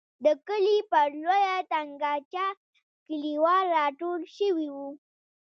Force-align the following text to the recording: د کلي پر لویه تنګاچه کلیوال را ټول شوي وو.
د 0.25 0.27
کلي 0.47 0.77
پر 0.91 1.09
لویه 1.21 1.57
تنګاچه 1.71 2.47
کلیوال 3.07 3.65
را 3.75 3.85
ټول 3.99 4.21
شوي 4.37 4.67
وو. 4.75 4.89